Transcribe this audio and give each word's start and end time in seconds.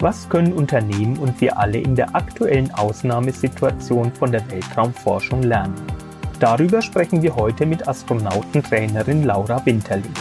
Was 0.00 0.28
können 0.28 0.52
Unternehmen 0.52 1.18
und 1.18 1.40
wir 1.40 1.58
alle 1.58 1.78
in 1.78 1.96
der 1.96 2.14
aktuellen 2.14 2.70
Ausnahmesituation 2.70 4.12
von 4.12 4.30
der 4.30 4.48
Weltraumforschung 4.48 5.42
lernen? 5.42 5.74
Darüber 6.38 6.80
sprechen 6.80 7.20
wir 7.20 7.34
heute 7.34 7.66
mit 7.66 7.88
Astronautentrainerin 7.88 9.24
Laura 9.24 9.66
Winterling. 9.66 10.14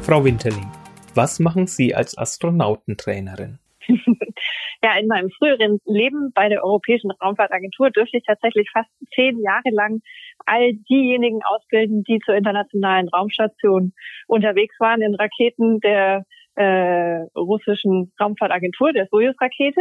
Frau 0.00 0.24
Winterling, 0.24 0.66
was 1.14 1.38
machen 1.38 1.66
Sie 1.66 1.94
als 1.94 2.16
Astronautentrainerin? 2.16 3.58
ja, 4.82 4.96
in 4.98 5.06
meinem 5.06 5.28
früheren 5.36 5.80
Leben 5.84 6.32
bei 6.32 6.48
der 6.48 6.64
Europäischen 6.64 7.10
Raumfahrtagentur 7.10 7.90
dürfte 7.90 8.16
ich 8.16 8.24
tatsächlich 8.24 8.70
fast 8.72 8.88
zehn 9.14 9.38
Jahre 9.42 9.68
lang 9.70 10.00
all 10.46 10.72
diejenigen 10.88 11.42
ausbilden, 11.44 12.04
die 12.04 12.20
zur 12.24 12.36
internationalen 12.36 13.10
Raumstation 13.10 13.92
unterwegs 14.28 14.80
waren 14.80 15.02
in 15.02 15.14
Raketen 15.14 15.80
der 15.80 16.24
äh, 16.56 17.26
russischen 17.36 18.12
Raumfahrtagentur, 18.20 18.92
der 18.92 19.06
Soyuz-Rakete. 19.10 19.80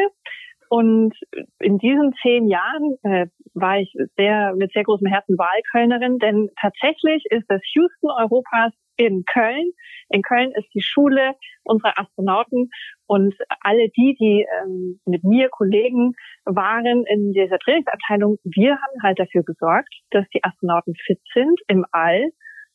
Und 0.70 1.13
in 1.59 1.77
diesen 1.77 2.13
zehn 2.22 2.48
Jahren 2.48 2.98
äh, 3.04 3.27
war 3.54 3.80
ich 3.80 3.94
sehr 4.18 4.55
mit 4.55 4.72
sehr 4.73 4.84
großem 4.84 5.08
Herzen 5.08 5.38
Wahlkölnerin, 5.38 6.18
denn 6.18 6.49
tatsächlich 6.59 7.23
ist 7.30 7.46
das 7.48 7.62
Houston 7.76 8.09
Europas 8.09 8.73
in 8.98 9.23
Köln. 9.26 9.72
In 10.09 10.22
Köln 10.22 10.52
ist 10.55 10.68
die 10.73 10.82
Schule 10.82 11.34
unserer 11.63 11.99
Astronauten 11.99 12.70
und 13.08 13.35
alle 13.62 13.90
die, 13.90 14.16
die 14.20 14.46
ähm, 14.63 14.99
mit 15.05 15.24
mir 15.24 15.49
Kollegen 15.49 16.13
waren 16.46 17.05
in 17.08 17.34
dieser 17.34 17.60
Trainingsabteilung, 17.60 18.38
wir 18.44 18.71
haben 18.71 19.04
halt 19.04 19.20
dafür 19.20 19.44
gesorgt, 19.44 19.94
dass 20.12 20.27
die 20.34 20.44
Astronauten 20.44 20.96
fit 21.05 21.21
sind, 21.34 21.60
im 21.68 21.85
All 21.91 22.32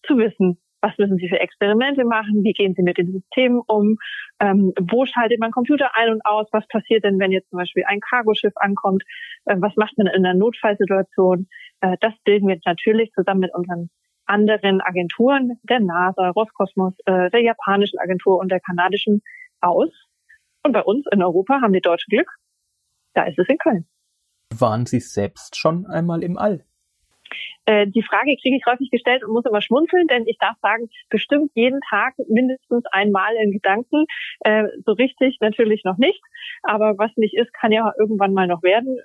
zu 0.07 0.19
wissen, 0.19 0.61
was 0.81 0.97
müssen 0.99 1.19
Sie 1.19 1.29
für 1.29 1.41
Experimente 1.41 2.05
machen? 2.05 2.45
Wie 2.45 2.53
gehen 2.53 2.75
Sie 2.75 2.83
mit 2.83 2.99
den 2.99 3.13
Systemen 3.13 3.61
um? 3.67 3.97
Ähm, 4.41 4.73
wo 4.81 5.07
schaltet 5.07 5.41
man 5.41 5.51
Computer 5.51 5.91
ein 5.95 6.11
und 6.11 6.25
aus? 6.25 6.47
Was 6.53 6.67
passiert 6.69 7.05
denn, 7.05 7.19
wenn 7.19 7.33
jetzt 7.33 7.51
zum 7.51 7.59
Beispiel 7.59 7.85
ein 7.87 8.01
Cargoschiff 8.01 8.53
ankommt? 8.57 9.03
Äh, 9.45 9.57
was 9.59 9.75
macht 9.77 9.99
man 9.99 10.07
in 10.07 10.25
einer 10.25 10.35
Notfallsituation? 10.35 11.49
Äh, 11.81 11.97
das 12.01 12.15
bilden 12.25 12.49
wir 12.49 12.59
natürlich 12.65 13.11
zusammen 13.13 13.41
mit 13.41 13.55
unseren 13.55 13.91
anderen 14.27 14.81
Agenturen, 14.81 15.59
der 15.63 15.81
NASA, 15.81 16.31
Roskosmos, 16.31 16.95
äh, 17.07 17.31
der 17.31 17.43
japanischen 17.43 17.99
Agentur 17.99 18.39
und 18.39 18.51
der 18.51 18.61
kanadischen 18.61 19.23
aus. 19.61 19.91
Und 20.63 20.73
bei 20.73 20.83
uns 20.83 21.07
in 21.11 21.23
Europa 21.23 21.61
haben 21.61 21.73
die 21.73 21.81
Deutschen 21.81 22.11
Glück. 22.11 22.31
Da 23.15 23.25
ist 23.25 23.39
es 23.39 23.49
in 23.49 23.59
Köln. 23.59 23.89
Waren 24.55 24.87
Sie 24.87 25.01
selbst 25.01 25.57
schon 25.57 25.87
einmal 25.87 26.23
im 26.23 26.37
All? 26.37 26.65
Äh, 27.69 27.87
die 27.87 28.03
Frage 28.03 28.35
kriege 28.41 28.57
ich 28.57 28.65
häufig 28.65 28.91
gestellt 28.91 29.23
und 29.23 29.33
muss 29.35 29.45
immer 29.45 29.61
schmunzeln, 29.61 30.07
denn 30.07 30.27
ich 30.27 30.39
darf 30.39 30.57
sagen, 30.63 30.89
bestimmt 31.11 31.51
jeden 31.55 31.81
Tag 31.91 32.15
mindestens 32.27 32.87
einmal 32.93 33.35
in 33.37 33.53
Gedanken. 33.53 34.07
Äh, 34.41 34.69
so 34.87 34.93
richtig 34.93 35.37
natürlich 35.41 35.85
noch 35.85 35.99
nicht. 35.99 36.23
Aber 36.63 36.97
was 36.97 37.11
nicht 37.17 37.37
ist, 37.37 37.53
kann 37.53 37.71
ja 37.71 37.93
irgendwann 37.99 38.33
mal 38.33 38.47
noch 38.47 38.63
werden. 38.63 38.97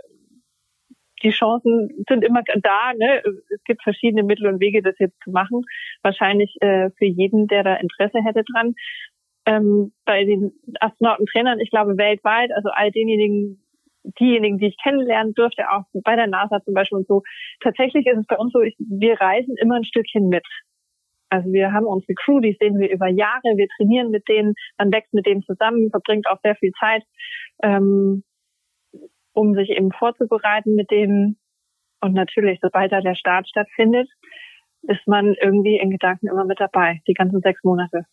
Die 1.23 1.31
Chancen 1.31 2.05
sind 2.07 2.23
immer 2.23 2.41
da. 2.61 2.93
Ne? 2.97 3.21
Es 3.53 3.63
gibt 3.65 3.83
verschiedene 3.83 4.23
Mittel 4.23 4.47
und 4.47 4.61
Wege, 4.61 4.81
das 4.81 4.95
jetzt 4.97 5.19
zu 5.23 5.31
machen. 5.31 5.63
Wahrscheinlich 6.01 6.55
äh, 6.61 6.89
für 6.97 7.05
jeden, 7.05 7.47
der 7.47 7.63
da 7.63 7.75
Interesse 7.75 8.23
hätte 8.23 8.43
dran. 8.43 8.75
Ähm, 9.45 9.91
bei 10.05 10.23
den 10.23 10.53
Astronautentrainern, 10.79 11.59
ich 11.59 11.69
glaube 11.69 11.97
weltweit, 11.97 12.51
also 12.55 12.69
all 12.69 12.91
denjenigen, 12.91 13.62
diejenigen, 14.19 14.57
die 14.57 14.67
ich 14.67 14.77
kennenlernen 14.81 15.33
durfte, 15.33 15.69
auch 15.71 15.83
bei 16.03 16.15
der 16.15 16.27
NASA 16.27 16.61
zum 16.63 16.73
Beispiel 16.73 16.99
und 16.99 17.07
so. 17.07 17.23
Tatsächlich 17.61 18.05
ist 18.05 18.19
es 18.19 18.27
bei 18.27 18.37
uns 18.37 18.51
so, 18.51 18.61
ich, 18.61 18.75
wir 18.79 19.19
reisen 19.19 19.55
immer 19.57 19.75
ein 19.75 19.85
Stückchen 19.85 20.29
mit. 20.29 20.45
Also 21.29 21.51
wir 21.51 21.71
haben 21.71 21.87
unsere 21.87 22.13
Crew, 22.13 22.39
die 22.39 22.55
sehen 22.59 22.79
wir 22.79 22.91
über 22.91 23.07
Jahre, 23.07 23.55
wir 23.55 23.67
trainieren 23.77 24.11
mit 24.11 24.27
denen, 24.27 24.53
man 24.77 24.91
wächst 24.91 25.13
mit 25.13 25.25
denen 25.25 25.41
zusammen, 25.41 25.89
verbringt 25.89 26.27
auch 26.27 26.37
sehr 26.43 26.55
viel 26.55 26.71
Zeit, 26.79 27.03
ähm, 27.63 28.23
um 29.33 29.55
sich 29.55 29.69
eben 29.69 29.91
vorzubereiten 29.91 30.75
mit 30.75 30.91
denen. 30.91 31.39
Und 32.01 32.13
natürlich, 32.13 32.59
sobald 32.61 32.91
da 32.91 33.01
der 33.01 33.15
Start 33.15 33.47
stattfindet, 33.47 34.09
ist 34.83 35.07
man 35.07 35.33
irgendwie 35.41 35.77
in 35.77 35.89
Gedanken 35.89 36.27
immer 36.27 36.45
mit 36.45 36.59
dabei, 36.59 37.01
die 37.07 37.13
ganzen 37.13 37.39
sechs 37.41 37.63
Monate. 37.63 38.05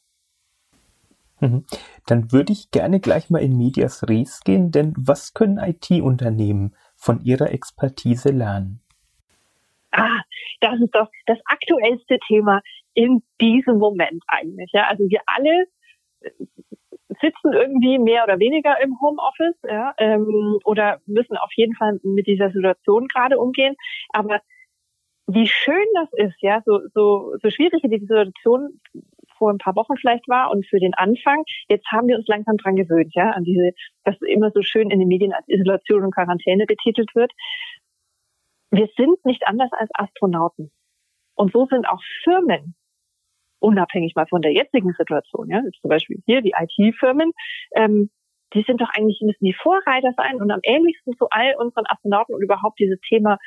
Mhm. 1.41 1.65
Dann 2.07 2.33
würde 2.33 2.53
ich 2.53 2.71
gerne 2.71 3.01
gleich 3.01 3.31
mal 3.31 3.43
in 3.43 3.57
Medias 3.57 4.09
Res 4.09 4.41
gehen, 4.45 4.71
denn 4.71 4.95
was 4.97 5.35
können 5.35 5.59
IT-Unternehmen 5.59 6.75
von 6.97 7.21
ihrer 7.23 7.51
Expertise 7.51 8.31
lernen? 8.31 8.81
Ah, 9.93 10.21
das 10.61 10.81
ist 10.81 10.95
doch 10.95 11.09
das 11.27 11.39
aktuellste 11.47 12.19
Thema 12.29 12.61
in 12.95 13.23
diesem 13.41 13.79
Moment 13.79 14.23
eigentlich. 14.29 14.71
Ja, 14.73 14.87
also 14.89 15.05
wir 15.09 15.21
alle 15.27 15.67
äh, 16.21 16.31
sitzen 17.21 17.53
irgendwie 17.53 17.99
mehr 17.99 18.25
oder 18.25 18.39
weniger 18.39 18.81
im 18.81 19.01
Homeoffice 19.01 19.59
ja, 19.67 19.95
ähm, 19.99 20.59
oder 20.65 21.01
müssen 21.07 21.37
auf 21.37 21.51
jeden 21.55 21.75
Fall 21.75 21.99
mit 22.03 22.27
dieser 22.27 22.51
Situation 22.51 23.09
gerade 23.09 23.39
umgehen. 23.39 23.75
Aber 24.11 24.41
wie 25.27 25.47
schön 25.47 25.87
das 25.95 26.09
ist, 26.13 26.41
ja, 26.41 26.63
so, 26.65 26.81
so, 26.95 27.37
so 27.43 27.51
schwierig 27.51 27.83
wie 27.83 27.89
die 27.89 28.01
Situation 28.01 28.81
vor 29.41 29.51
ein 29.51 29.59
paar 29.59 29.75
Wochen 29.75 29.97
vielleicht 29.97 30.29
war 30.29 30.51
und 30.51 30.67
für 30.69 30.79
den 30.79 30.95
Anfang. 30.95 31.43
Jetzt 31.69 31.87
haben 31.91 32.07
wir 32.09 32.17
uns 32.17 32.27
langsam 32.29 32.59
dran 32.59 32.77
gewöhnt, 32.77 33.13
ja, 33.15 33.31
an 33.31 33.43
diese, 33.43 33.73
was 34.05 34.15
immer 34.29 34.51
so 34.55 34.63
schön 34.63 34.91
in 34.91 35.01
den 35.01 35.09
Medien 35.09 35.33
als 35.33 35.49
Isolation 35.49 36.05
und 36.05 36.15
Quarantäne 36.15 36.67
betitelt 36.67 37.11
wird. 37.15 37.33
Wir 38.71 38.89
sind 38.97 39.25
nicht 39.25 39.49
anders 39.49 39.71
als 39.73 39.91
Astronauten. 39.95 40.71
Und 41.35 41.53
so 41.53 41.67
sind 41.67 41.89
auch 41.89 42.03
Firmen, 42.23 42.75
unabhängig 43.61 44.15
mal 44.15 44.27
von 44.27 44.43
der 44.43 44.53
jetzigen 44.53 44.93
Situation, 44.93 45.49
ja, 45.49 45.63
zum 45.81 45.89
Beispiel 45.89 46.19
hier 46.27 46.43
die 46.43 46.55
IT-Firmen, 46.57 47.33
ähm, 47.75 48.11
die 48.53 48.63
sind 48.63 48.81
doch 48.81 48.91
eigentlich, 48.93 49.21
müssen 49.23 49.45
die 49.45 49.55
Vorreiter 49.55 50.13
sein 50.17 50.37
und 50.37 50.51
am 50.51 50.61
ähnlichsten 50.63 51.17
zu 51.17 51.29
all 51.31 51.55
unseren 51.57 51.85
Astronauten 51.87 52.35
und 52.35 52.43
überhaupt 52.43 52.79
dieses 52.79 53.01
Thema 53.09 53.39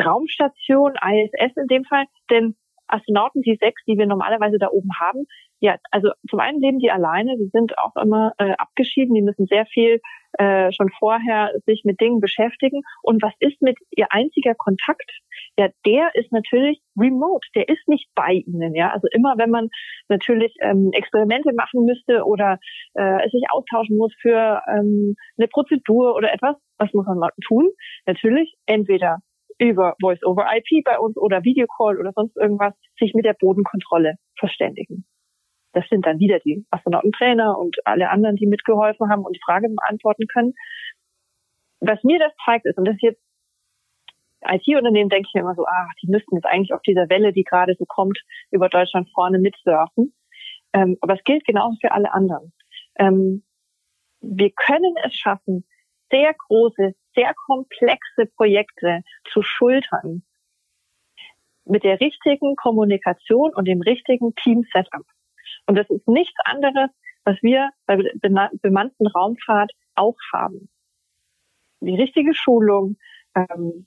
Raumstation, 0.00 0.94
ISS 0.94 1.56
in 1.56 1.66
dem 1.66 1.84
Fall, 1.84 2.04
denn 2.30 2.56
Astronauten, 2.88 3.42
die 3.42 3.56
sechs, 3.60 3.82
die 3.86 3.98
wir 3.98 4.06
normalerweise 4.06 4.58
da 4.58 4.68
oben 4.68 4.90
haben, 5.00 5.26
ja, 5.60 5.76
also 5.90 6.10
zum 6.30 6.38
einen 6.38 6.60
leben 6.60 6.78
die 6.78 6.90
alleine, 6.90 7.36
die 7.36 7.50
sind 7.52 7.76
auch 7.78 7.96
immer 8.00 8.32
äh, 8.38 8.52
abgeschieden, 8.58 9.14
die 9.14 9.22
müssen 9.22 9.46
sehr 9.46 9.66
viel 9.66 10.00
äh, 10.38 10.70
schon 10.72 10.88
vorher 10.98 11.52
sich 11.66 11.82
mit 11.84 12.00
Dingen 12.00 12.20
beschäftigen. 12.20 12.82
Und 13.02 13.22
was 13.22 13.32
ist 13.40 13.60
mit 13.60 13.76
ihr 13.90 14.06
einziger 14.10 14.54
Kontakt? 14.54 15.10
Ja, 15.58 15.68
der 15.84 16.14
ist 16.14 16.30
natürlich 16.30 16.80
remote, 16.96 17.46
der 17.56 17.68
ist 17.68 17.88
nicht 17.88 18.08
bei 18.14 18.44
ihnen. 18.46 18.74
Ja, 18.74 18.92
also 18.92 19.08
immer 19.10 19.34
wenn 19.36 19.50
man 19.50 19.68
natürlich 20.08 20.54
ähm, 20.60 20.90
Experimente 20.92 21.52
machen 21.52 21.84
müsste 21.84 22.24
oder 22.24 22.58
äh, 22.94 23.28
sich 23.28 23.42
austauschen 23.50 23.96
muss 23.96 24.14
für 24.20 24.62
ähm, 24.68 25.16
eine 25.38 25.48
Prozedur 25.48 26.14
oder 26.14 26.32
etwas, 26.32 26.54
was 26.78 26.92
muss 26.92 27.06
man 27.06 27.30
tun? 27.44 27.68
Natürlich 28.06 28.54
entweder 28.66 29.18
über 29.58 29.96
Voice 30.00 30.22
over 30.24 30.46
IP 30.54 30.84
bei 30.84 30.98
uns 30.98 31.16
oder 31.16 31.42
Videocall 31.44 31.98
oder 31.98 32.12
sonst 32.14 32.36
irgendwas 32.36 32.74
sich 32.98 33.14
mit 33.14 33.24
der 33.24 33.34
Bodenkontrolle 33.34 34.14
verständigen. 34.38 35.04
Das 35.72 35.86
sind 35.88 36.06
dann 36.06 36.18
wieder 36.18 36.38
die 36.40 36.64
Astronautentrainer 36.70 37.58
und 37.58 37.76
alle 37.84 38.10
anderen, 38.10 38.36
die 38.36 38.46
mitgeholfen 38.46 39.10
haben 39.10 39.24
und 39.24 39.36
die 39.36 39.42
Frage 39.44 39.68
beantworten 39.68 40.26
können. 40.26 40.54
Was 41.80 42.02
mir 42.04 42.18
das 42.18 42.32
zeigt 42.44 42.66
ist, 42.66 42.78
und 42.78 42.86
das 42.86 42.94
ist 42.94 43.02
jetzt 43.02 43.22
IT-Unternehmen 44.44 45.10
denke 45.10 45.26
ich 45.28 45.34
mir 45.34 45.40
immer 45.40 45.54
so, 45.54 45.66
ach, 45.66 45.92
die 46.02 46.08
müssten 46.08 46.36
jetzt 46.36 46.46
eigentlich 46.46 46.72
auf 46.72 46.82
dieser 46.82 47.08
Welle, 47.08 47.32
die 47.32 47.44
gerade 47.44 47.74
so 47.78 47.84
kommt, 47.86 48.18
über 48.50 48.68
Deutschland 48.68 49.08
vorne 49.12 49.38
mitsurfen. 49.38 50.14
Ähm, 50.72 50.96
aber 51.00 51.14
es 51.14 51.24
gilt 51.24 51.44
genauso 51.44 51.76
für 51.80 51.92
alle 51.92 52.12
anderen. 52.12 52.52
Ähm, 52.98 53.42
wir 54.20 54.50
können 54.50 54.94
es 55.04 55.14
schaffen, 55.14 55.64
sehr 56.10 56.34
große, 56.34 56.94
sehr 57.18 57.34
komplexe 57.46 58.26
Projekte 58.36 59.02
zu 59.32 59.42
schultern 59.42 60.22
mit 61.64 61.82
der 61.82 62.00
richtigen 62.00 62.54
Kommunikation 62.54 63.52
und 63.54 63.66
dem 63.66 63.82
richtigen 63.82 64.34
Team-Setup. 64.36 65.04
Und 65.66 65.76
das 65.76 65.90
ist 65.90 66.06
nichts 66.06 66.38
anderes, 66.44 66.90
was 67.24 67.36
wir 67.42 67.70
bei 67.86 67.98
bemannten 68.62 69.06
Raumfahrt 69.08 69.72
auch 69.96 70.16
haben. 70.32 70.68
Die 71.80 71.96
richtige 71.96 72.34
Schulung, 72.34 72.96
ähm, 73.34 73.86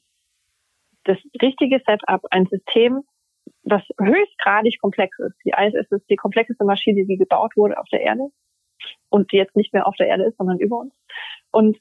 das 1.06 1.17
richtige 1.41 1.81
Setup, 1.85 2.21
ein 2.31 2.45
System, 2.47 3.01
was 3.63 3.81
höchstgradig 4.00 4.79
komplex 4.79 5.17
ist. 5.19 5.35
Die 5.45 5.53
ISS 5.57 5.89
ist 5.91 6.09
die 6.09 6.17
komplexeste 6.17 6.65
Maschine, 6.65 7.06
die 7.06 7.17
gebaut 7.17 7.53
wurde 7.56 7.79
auf 7.79 7.88
der 7.91 8.01
Erde 8.01 8.27
und 9.09 9.31
die 9.31 9.38
jetzt 9.38 9.56
nicht 9.56 9.73
mehr 9.73 9.88
auf 9.88 9.95
der 9.95 10.07
Erde 10.07 10.25
ist, 10.25 10.38
sondern 10.38 10.59
über 10.59 10.79
uns. 10.79 10.94
Und 11.51 11.77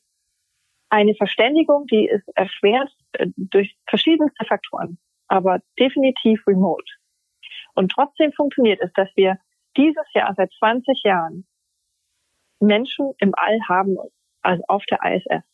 eine 0.90 1.14
Verständigung, 1.14 1.86
die 1.86 2.06
ist 2.06 2.28
erschwert 2.34 2.90
äh, 3.12 3.28
durch 3.36 3.76
verschiedenste 3.88 4.44
Faktoren, 4.44 4.98
aber 5.28 5.60
definitiv 5.78 6.46
remote. 6.46 6.84
Und 7.74 7.92
trotzdem 7.92 8.32
funktioniert 8.32 8.80
es, 8.82 8.92
dass 8.92 9.08
wir 9.16 9.38
dieses 9.76 10.06
Jahr 10.12 10.34
seit 10.36 10.52
20 10.58 11.02
Jahren 11.04 11.46
Menschen 12.58 13.12
im 13.18 13.32
All 13.36 13.58
haben, 13.68 13.96
also 14.42 14.62
auf 14.68 14.84
der 14.86 14.98
ISS. 15.04 15.44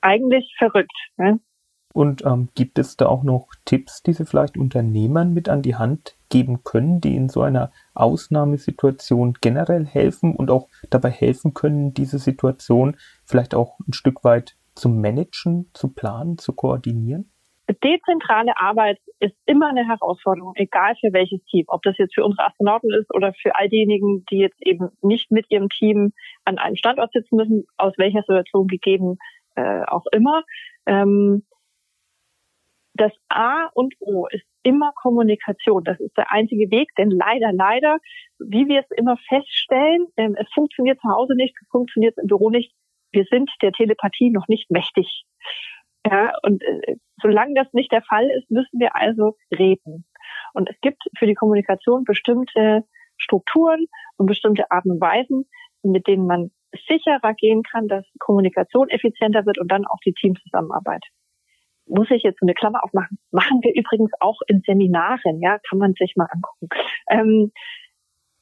Eigentlich 0.00 0.54
verrückt. 0.58 0.96
Ne? 1.16 1.38
Und 1.92 2.24
ähm, 2.24 2.48
gibt 2.54 2.78
es 2.78 2.96
da 2.96 3.06
auch 3.06 3.22
noch 3.22 3.48
Tipps, 3.64 4.02
die 4.02 4.12
Sie 4.12 4.24
vielleicht 4.24 4.56
Unternehmern 4.56 5.34
mit 5.34 5.48
an 5.48 5.62
die 5.62 5.76
Hand 5.76 6.16
geben 6.30 6.64
können, 6.64 7.00
die 7.00 7.14
in 7.14 7.28
so 7.28 7.42
einer 7.42 7.70
Ausnahmesituation 7.94 9.34
generell 9.40 9.84
helfen 9.84 10.34
und 10.34 10.50
auch 10.50 10.68
dabei 10.88 11.10
helfen 11.10 11.52
können, 11.52 11.92
diese 11.92 12.18
Situation 12.18 12.96
vielleicht 13.26 13.54
auch 13.54 13.78
ein 13.86 13.92
Stück 13.92 14.24
weit 14.24 14.56
zu 14.74 14.88
managen, 14.88 15.70
zu 15.74 15.88
planen, 15.88 16.38
zu 16.38 16.54
koordinieren? 16.54 17.30
Dezentrale 17.84 18.52
Arbeit 18.56 18.98
ist 19.20 19.36
immer 19.46 19.68
eine 19.68 19.86
Herausforderung, 19.86 20.52
egal 20.56 20.94
für 21.00 21.12
welches 21.12 21.44
Team. 21.44 21.64
Ob 21.68 21.82
das 21.82 21.96
jetzt 21.96 22.14
für 22.14 22.24
unsere 22.24 22.46
Astronauten 22.46 22.92
ist 22.92 23.14
oder 23.14 23.32
für 23.34 23.54
all 23.54 23.68
diejenigen, 23.68 24.24
die 24.30 24.38
jetzt 24.38 24.60
eben 24.60 24.88
nicht 25.00 25.30
mit 25.30 25.46
ihrem 25.50 25.68
Team 25.68 26.12
an 26.44 26.58
einem 26.58 26.76
Standort 26.76 27.12
sitzen 27.12 27.36
müssen, 27.36 27.64
aus 27.76 27.92
welcher 27.98 28.20
Situation 28.20 28.66
gegeben 28.66 29.18
äh, 29.54 29.82
auch 29.86 30.04
immer. 30.12 30.42
Ähm, 30.86 31.44
das 32.94 33.12
A 33.28 33.68
und 33.74 33.94
O 34.00 34.26
ist 34.30 34.44
immer 34.62 34.92
Kommunikation. 35.00 35.84
Das 35.84 35.98
ist 35.98 36.16
der 36.16 36.30
einzige 36.30 36.70
Weg, 36.70 36.90
denn 36.96 37.10
leider, 37.10 37.52
leider, 37.52 37.98
wie 38.38 38.68
wir 38.68 38.80
es 38.80 38.90
immer 38.96 39.16
feststellen, 39.28 40.06
ähm, 40.16 40.36
es 40.38 40.46
funktioniert 40.52 41.00
zu 41.00 41.08
Hause 41.08 41.34
nicht, 41.34 41.54
es 41.60 41.68
funktioniert 41.68 42.16
im 42.18 42.26
Büro 42.26 42.50
nicht. 42.50 42.72
Wir 43.10 43.24
sind 43.30 43.50
der 43.62 43.72
Telepathie 43.72 44.30
noch 44.30 44.48
nicht 44.48 44.70
mächtig. 44.70 45.24
Ja, 46.06 46.32
und 46.42 46.62
äh, 46.62 46.96
solange 47.20 47.54
das 47.54 47.72
nicht 47.72 47.92
der 47.92 48.02
Fall 48.02 48.28
ist, 48.30 48.50
müssen 48.50 48.78
wir 48.78 48.94
also 48.96 49.36
reden. 49.56 50.04
Und 50.52 50.68
es 50.68 50.76
gibt 50.80 51.02
für 51.18 51.26
die 51.26 51.34
Kommunikation 51.34 52.04
bestimmte 52.04 52.84
Strukturen 53.16 53.86
und 54.16 54.26
bestimmte 54.26 54.70
Arten 54.70 54.92
und 54.92 55.00
Weisen, 55.00 55.48
mit 55.82 56.06
denen 56.06 56.26
man 56.26 56.50
sicherer 56.88 57.34
gehen 57.34 57.62
kann, 57.62 57.86
dass 57.88 58.04
Kommunikation 58.18 58.88
effizienter 58.88 59.46
wird 59.46 59.58
und 59.58 59.70
dann 59.70 59.86
auch 59.86 59.98
die 60.04 60.14
Teamzusammenarbeit 60.14 61.04
muss 61.86 62.10
ich 62.10 62.22
jetzt 62.22 62.42
eine 62.42 62.54
Klammer 62.54 62.84
aufmachen, 62.84 63.18
machen 63.30 63.60
wir 63.62 63.74
übrigens 63.74 64.10
auch 64.20 64.40
in 64.46 64.62
Seminaren, 64.66 65.40
ja, 65.40 65.58
kann 65.68 65.78
man 65.78 65.94
sich 65.94 66.14
mal 66.16 66.28
angucken. 66.30 66.68
Ähm, 67.10 67.52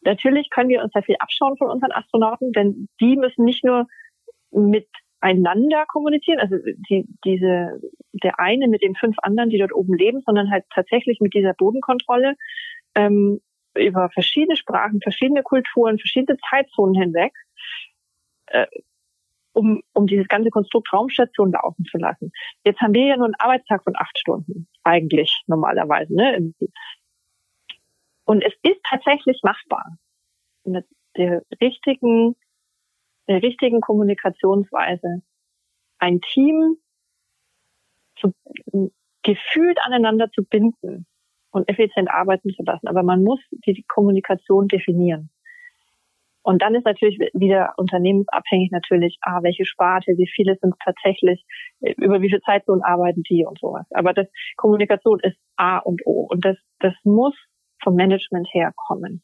natürlich 0.02 0.50
können 0.50 0.69
wir 0.69 0.82
uns 0.82 0.92
da 0.92 1.02
viel 1.02 1.16
abschauen 1.19 1.56
von 1.56 1.70
unseren 1.70 1.92
Astronauten, 1.92 2.52
denn 2.52 2.88
die 3.00 3.16
müssen 3.16 3.44
nicht 3.44 3.64
nur 3.64 3.87
miteinander 4.50 5.84
kommunizieren, 5.87 6.40
also 6.40 6.56
die, 6.88 7.06
diese, 7.25 7.81
der 8.12 8.38
eine 8.38 8.69
mit 8.69 8.82
den 8.82 8.94
fünf 8.94 9.16
anderen, 9.22 9.50
die 9.50 9.58
dort 9.58 9.75
oben 9.75 9.94
leben, 9.94 10.20
sondern 10.25 10.50
halt 10.50 10.64
tatsächlich 10.75 11.20
mit 11.20 11.34
dieser 11.34 11.54
Bodenkontrolle 11.54 12.34
ähm, 12.94 13.40
über 13.76 14.10
verschiedene 14.10 14.56
Sprachen, 14.56 15.00
verschiedene 15.00 15.42
Kulturen, 15.42 15.98
verschiedene 15.98 16.38
Zeitzonen 16.50 17.00
hinweg 17.00 17.32
äh, 18.46 18.66
um, 19.52 19.82
um 19.93 20.06
dieses 20.06 20.29
ganze 20.29 20.50
Konstrukt 20.50 20.93
Raumstation 20.93 21.52
laufen 21.52 21.85
zu 21.85 21.99
lassen. 21.99 22.32
Jetzt 22.64 22.81
haben 22.81 22.94
wir 22.94 23.06
ja 23.06 23.17
nur 23.17 23.26
einen 23.26 23.35
Arbeitstag 23.38 23.82
von 23.85 23.94
acht 23.97 24.17
Stunden, 24.19 24.69
eigentlich 24.85 25.43
normalerweise. 25.47 26.14
Ne? 26.14 26.52
Und 28.25 28.43
es 28.43 28.55
ist 28.62 28.81
tatsächlich 28.85 29.41
machbar, 29.43 29.99
mit 30.64 30.87
der 31.17 31.43
richtigen, 31.61 32.37
der 33.29 33.43
richtigen 33.43 33.81
Kommunikationsweise 33.81 35.23
ein 35.99 36.20
Team 36.20 36.76
zu, 38.17 38.32
gefühlt 39.23 39.79
aneinander 39.82 40.31
zu 40.31 40.44
binden 40.44 41.06
und 41.50 41.69
effizient 41.69 42.11
arbeiten 42.11 42.50
zu 42.55 42.62
lassen. 42.62 42.87
Aber 42.87 43.02
man 43.02 43.25
muss 43.25 43.41
die 43.50 43.85
Kommunikation 43.88 44.69
definieren. 44.69 45.31
Und 46.42 46.62
dann 46.62 46.75
ist 46.75 46.84
natürlich 46.84 47.19
wieder 47.34 47.75
unternehmensabhängig 47.76 48.70
natürlich, 48.70 49.19
ah, 49.20 49.42
welche 49.42 49.66
Sparte, 49.66 50.12
wie 50.16 50.28
viele 50.34 50.56
sind 50.60 50.75
tatsächlich, 50.82 51.44
über 51.81 52.22
wie 52.22 52.31
viel 52.31 52.40
Zeitzonen 52.40 52.82
arbeiten 52.82 53.22
die 53.22 53.44
und 53.44 53.58
sowas. 53.58 53.87
Aber 53.90 54.14
das 54.14 54.26
Kommunikation 54.56 55.20
ist 55.20 55.37
A 55.56 55.78
und 55.78 56.00
O 56.06 56.26
und 56.31 56.44
das, 56.44 56.56
das 56.78 56.94
muss 57.04 57.34
vom 57.82 57.94
Management 57.94 58.48
herkommen. 58.52 59.22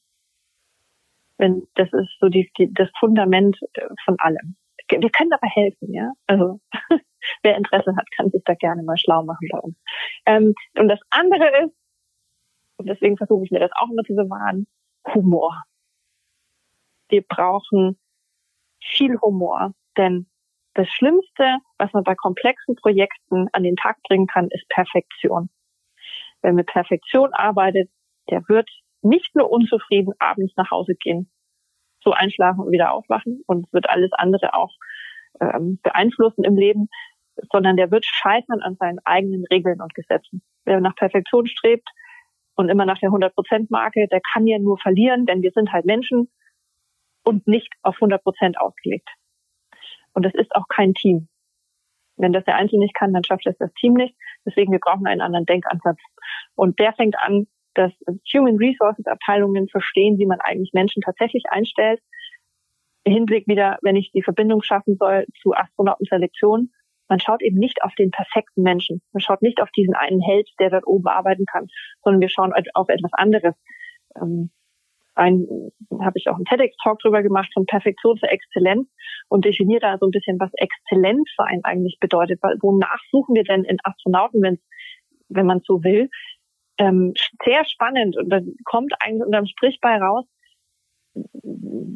Wenn, 1.38 1.66
das 1.74 1.88
ist 1.92 2.16
so 2.20 2.28
die, 2.28 2.50
die, 2.58 2.72
das 2.72 2.88
Fundament 2.98 3.58
äh, 3.74 3.86
von 4.04 4.16
allem. 4.18 4.56
Wir 4.88 5.10
können 5.10 5.32
aber 5.32 5.48
helfen, 5.48 5.92
ja. 5.92 6.12
Also 6.26 6.60
wer 7.42 7.56
Interesse 7.56 7.96
hat, 7.96 8.06
kann 8.16 8.30
sich 8.30 8.42
da 8.44 8.54
gerne 8.54 8.82
mal 8.82 8.96
schlau 8.96 9.24
machen 9.24 9.48
bei 9.50 9.58
uns. 9.58 9.76
Ähm, 10.26 10.54
und 10.78 10.88
das 10.88 11.00
andere 11.10 11.64
ist, 11.64 11.74
und 12.78 12.88
deswegen 12.88 13.16
versuche 13.16 13.44
ich 13.44 13.50
mir 13.50 13.60
das 13.60 13.70
auch 13.74 13.90
immer 13.90 14.02
zu 14.04 14.14
bewahren, 14.14 14.66
Humor 15.14 15.64
wir 17.08 17.22
brauchen 17.22 17.98
viel 18.82 19.18
Humor, 19.20 19.72
denn 19.96 20.26
das 20.74 20.88
Schlimmste, 20.88 21.58
was 21.78 21.92
man 21.92 22.04
bei 22.04 22.14
komplexen 22.14 22.76
Projekten 22.76 23.48
an 23.52 23.62
den 23.62 23.76
Tag 23.76 23.96
bringen 24.02 24.26
kann, 24.26 24.48
ist 24.50 24.68
Perfektion. 24.68 25.48
Wer 26.42 26.52
mit 26.52 26.66
Perfektion 26.66 27.32
arbeitet, 27.32 27.90
der 28.30 28.42
wird 28.48 28.68
nicht 29.02 29.34
nur 29.34 29.50
unzufrieden 29.50 30.12
abends 30.18 30.52
nach 30.56 30.70
Hause 30.70 30.94
gehen, 30.94 31.30
so 32.02 32.12
einschlafen 32.12 32.60
und 32.60 32.72
wieder 32.72 32.92
aufwachen 32.92 33.42
und 33.46 33.72
wird 33.72 33.88
alles 33.88 34.12
andere 34.12 34.54
auch 34.54 34.72
ähm, 35.40 35.80
beeinflussen 35.82 36.44
im 36.44 36.56
Leben, 36.56 36.88
sondern 37.50 37.76
der 37.76 37.90
wird 37.90 38.04
scheitern 38.04 38.60
an 38.60 38.76
seinen 38.76 38.98
eigenen 39.04 39.44
Regeln 39.50 39.80
und 39.80 39.94
Gesetzen. 39.94 40.42
Wer 40.64 40.80
nach 40.80 40.94
Perfektion 40.94 41.46
strebt 41.46 41.88
und 42.54 42.68
immer 42.68 42.86
nach 42.86 42.98
der 42.98 43.10
100-Prozent-Marke, 43.10 44.08
der 44.10 44.20
kann 44.32 44.46
ja 44.46 44.58
nur 44.58 44.78
verlieren, 44.78 45.26
denn 45.26 45.42
wir 45.42 45.52
sind 45.52 45.72
halt 45.72 45.84
Menschen 45.84 46.28
und 47.26 47.46
nicht 47.46 47.72
auf 47.82 47.96
100 47.96 48.22
Prozent 48.22 48.58
ausgelegt. 48.58 49.08
Und 50.14 50.24
das 50.24 50.32
ist 50.34 50.54
auch 50.54 50.68
kein 50.68 50.94
Team. 50.94 51.28
Wenn 52.16 52.32
das 52.32 52.44
der 52.44 52.56
Einzelne 52.56 52.84
nicht 52.84 52.94
kann, 52.94 53.12
dann 53.12 53.24
schafft 53.24 53.46
es 53.46 53.58
das 53.58 53.72
Team 53.74 53.94
nicht. 53.94 54.16
Deswegen, 54.46 54.72
wir 54.72 54.78
brauchen 54.78 55.06
einen 55.06 55.20
anderen 55.20 55.44
Denkansatz. 55.44 55.98
Und 56.54 56.78
der 56.78 56.94
fängt 56.94 57.18
an, 57.18 57.46
dass 57.74 57.92
Human 58.32 58.56
Resources 58.56 59.06
Abteilungen 59.06 59.68
verstehen, 59.68 60.18
wie 60.18 60.26
man 60.26 60.40
eigentlich 60.40 60.72
Menschen 60.72 61.02
tatsächlich 61.02 61.44
einstellt. 61.50 62.00
Im 63.04 63.12
Hinblick 63.12 63.46
wieder, 63.46 63.78
wenn 63.82 63.96
ich 63.96 64.10
die 64.12 64.22
Verbindung 64.22 64.62
schaffen 64.62 64.96
soll 64.96 65.26
zu 65.42 65.52
Astronautenselektion, 65.52 66.70
man 67.08 67.20
schaut 67.20 67.42
eben 67.42 67.58
nicht 67.58 67.82
auf 67.82 67.94
den 67.94 68.10
perfekten 68.10 68.62
Menschen. 68.62 69.02
Man 69.12 69.20
schaut 69.20 69.42
nicht 69.42 69.60
auf 69.60 69.70
diesen 69.70 69.94
einen 69.94 70.20
Held, 70.20 70.48
der 70.58 70.70
dort 70.70 70.86
oben 70.86 71.06
arbeiten 71.06 71.44
kann, 71.44 71.66
sondern 72.02 72.20
wir 72.20 72.28
schauen 72.28 72.52
auf 72.74 72.88
etwas 72.88 73.12
anderes. 73.12 73.54
Ein, 75.16 75.46
habe 76.00 76.18
ich 76.18 76.28
auch 76.28 76.36
einen 76.36 76.44
TEDx-Talk 76.44 77.00
drüber 77.00 77.22
gemacht, 77.22 77.50
von 77.52 77.66
Perfektion 77.66 78.18
zur 78.18 78.30
Exzellenz 78.30 78.88
und 79.28 79.44
definiere 79.44 79.80
da 79.80 79.98
so 79.98 80.06
ein 80.06 80.10
bisschen, 80.10 80.38
was 80.38 80.50
Exzellenz 80.54 81.28
für 81.34 81.44
einen 81.44 81.64
eigentlich 81.64 81.98
bedeutet. 82.00 82.38
Weil, 82.42 82.56
wonach 82.60 83.00
suchen 83.10 83.34
wir 83.34 83.44
denn 83.44 83.64
in 83.64 83.78
Astronauten, 83.82 84.42
wenn 84.42 84.58
wenn 85.28 85.46
man 85.46 85.60
so 85.64 85.82
will? 85.82 86.08
Ähm, 86.78 87.14
sehr 87.44 87.64
spannend 87.64 88.16
und 88.16 88.28
dann 88.28 88.54
kommt 88.64 88.92
eigentlich 89.00 89.24
unterm 89.24 89.46
Strich 89.46 89.78
bei 89.80 89.96
raus, 89.96 90.26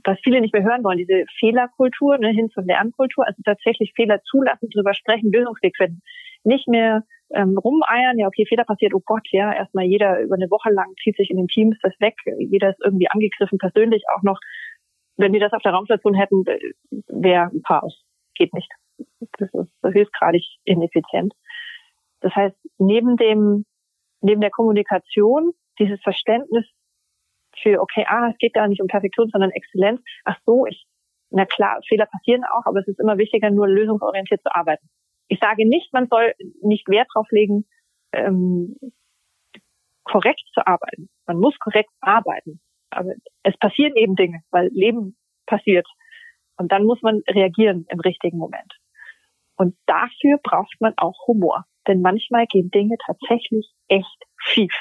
was 0.05 0.19
viele 0.25 0.41
nicht 0.41 0.55
mehr 0.55 0.63
hören 0.63 0.83
wollen, 0.83 0.97
diese 0.97 1.25
Fehlerkultur 1.39 2.17
ne, 2.17 2.31
hin 2.31 2.49
zur 2.49 2.65
Lernkultur, 2.65 3.27
also 3.27 3.43
tatsächlich 3.45 3.93
Fehler 3.95 4.23
zulassen, 4.23 4.71
drüber 4.71 4.95
sprechen, 4.95 5.31
Lösungsweg 5.31 5.77
finden. 5.77 6.01
Nicht 6.45 6.67
mehr 6.69 7.05
ähm, 7.35 7.57
rumeiern, 7.57 8.19
ja, 8.19 8.27
okay, 8.27 8.47
Fehler 8.47 8.65
passiert, 8.65 8.95
oh 8.95 9.03
Gott, 9.05 9.27
ja, 9.31 9.53
erstmal 9.53 9.85
jeder 9.85 10.21
über 10.21 10.35
eine 10.35 10.51
Woche 10.51 10.71
lang 10.71 10.95
zieht 11.03 11.17
sich 11.17 11.31
in 11.31 11.37
den 11.37 11.49
Teams 11.49 11.77
das 11.83 11.93
weg, 12.01 12.15
jeder 12.39 12.71
ist 12.71 12.81
irgendwie 12.85 13.09
angegriffen, 13.09 13.59
persönlich 13.59 14.05
auch 14.15 14.23
noch. 14.23 14.39
Wenn 15.17 15.33
wir 15.33 15.41
das 15.41 15.53
auf 15.53 15.63
der 15.63 15.73
Raumstation 15.73 16.15
hätten, 16.15 16.45
wäre 17.09 17.51
ein 17.53 17.63
Chaos. 17.63 18.03
Geht 18.35 18.55
nicht. 18.55 18.71
Das 19.39 19.53
ist 19.53 19.73
höchstgradig 19.85 20.45
ineffizient. 20.65 21.35
Das 22.21 22.35
heißt, 22.35 22.57
neben 22.79 23.17
dem, 23.17 23.65
neben 24.21 24.41
der 24.41 24.51
Kommunikation, 24.51 25.53
dieses 25.79 26.01
Verständnis 26.03 26.67
für, 27.63 27.81
okay, 27.81 28.05
ah, 28.09 28.31
es 28.31 28.39
geht 28.39 28.55
gar 28.55 28.69
nicht 28.69 28.81
um 28.81 28.87
Perfektion, 28.87 29.29
sondern 29.31 29.51
Exzellenz. 29.51 30.01
Ach 30.25 30.39
so, 30.47 30.67
ich, 30.67 30.87
na 31.31 31.45
klar, 31.45 31.81
Fehler 31.89 32.07
passieren 32.07 32.45
auch, 32.45 32.67
aber 32.67 32.81
es 32.81 32.89
ist 32.89 33.01
immer 33.01 33.19
wichtiger, 33.19 33.51
nur 33.51 33.69
lösungsorientiert 33.69 34.43
zu 34.43 34.55
arbeiten. 34.55 34.89
Ich 35.31 35.39
sage 35.39 35.67
nicht, 35.67 35.93
man 35.93 36.09
soll 36.09 36.35
nicht 36.61 36.89
Wert 36.89 37.09
drauf 37.15 37.29
legen, 37.31 37.65
ähm, 38.13 38.77
korrekt 40.03 40.43
zu 40.53 40.67
arbeiten. 40.67 41.09
Man 41.27 41.39
muss 41.39 41.57
korrekt 41.61 41.91
arbeiten. 42.01 42.61
Aber 42.91 43.13
es 43.45 43.57
passieren 43.59 43.95
eben 43.95 44.17
Dinge, 44.17 44.43
weil 44.51 44.69
Leben 44.73 45.17
passiert. 45.47 45.87
Und 46.57 46.73
dann 46.73 46.85
muss 46.85 47.01
man 47.03 47.23
reagieren 47.29 47.87
im 47.91 48.01
richtigen 48.01 48.39
Moment. 48.39 48.75
Und 49.55 49.77
dafür 49.87 50.39
braucht 50.43 50.75
man 50.81 50.95
auch 50.97 51.29
Humor. 51.29 51.65
Denn 51.87 52.03
manchmal 52.03 52.47
gehen 52.47 52.73
Dinge 52.73 52.97
tatsächlich 53.07 53.71
echt 53.87 54.25
schief. 54.37 54.75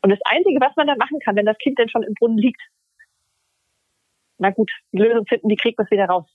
Und 0.00 0.08
das 0.08 0.20
Einzige, 0.24 0.58
was 0.58 0.74
man 0.76 0.86
da 0.86 0.96
machen 0.96 1.18
kann, 1.20 1.36
wenn 1.36 1.44
das 1.44 1.58
Kind 1.58 1.78
denn 1.78 1.90
schon 1.90 2.02
im 2.02 2.14
Brunnen 2.14 2.38
liegt, 2.38 2.62
na 4.38 4.50
gut, 4.50 4.72
die 4.92 4.98
Lösung 4.98 5.26
finden, 5.26 5.50
die 5.50 5.56
kriegt 5.56 5.76
man 5.76 5.86
wieder 5.90 6.06
raus. 6.06 6.26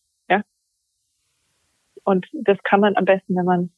Und 2.06 2.28
das 2.34 2.58
kann 2.64 2.80
man 2.80 2.96
am 2.96 3.06
besten, 3.06 3.36
wenn 3.36 3.46
man 3.46 3.72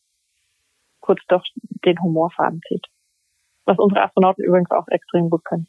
kurz 1.00 1.22
doch 1.27 1.43
den 1.86 2.00
Humorfaden 2.01 2.62
zieht. 2.67 2.86
Was 3.65 3.79
unsere 3.79 4.03
Astronauten 4.03 4.43
übrigens 4.43 4.72
auch 4.72 4.88
extrem 4.89 5.29
gut 5.29 5.43
können. 5.43 5.67